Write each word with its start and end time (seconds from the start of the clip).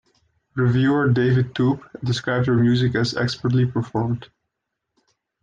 Reviewer 0.55 1.09
David 1.09 1.53
Toub 1.53 1.79
described 2.03 2.47
her 2.47 2.55
music 2.55 2.95
as 2.95 3.13
"expertly 3.15 3.67
performed". 3.67 4.31